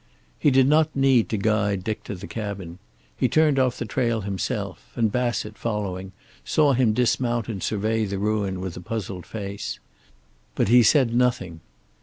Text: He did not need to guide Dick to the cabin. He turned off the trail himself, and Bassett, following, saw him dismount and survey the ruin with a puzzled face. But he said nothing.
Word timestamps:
He 0.39 0.49
did 0.49 0.67
not 0.67 0.95
need 0.95 1.29
to 1.29 1.37
guide 1.37 1.83
Dick 1.83 2.03
to 2.05 2.15
the 2.15 2.25
cabin. 2.25 2.79
He 3.15 3.29
turned 3.29 3.59
off 3.59 3.77
the 3.77 3.85
trail 3.85 4.21
himself, 4.21 4.91
and 4.95 5.11
Bassett, 5.11 5.59
following, 5.59 6.11
saw 6.43 6.73
him 6.73 6.93
dismount 6.93 7.47
and 7.47 7.61
survey 7.61 8.05
the 8.05 8.17
ruin 8.17 8.61
with 8.61 8.75
a 8.75 8.81
puzzled 8.81 9.27
face. 9.27 9.77
But 10.55 10.69
he 10.69 10.81
said 10.81 11.13
nothing. 11.13 11.61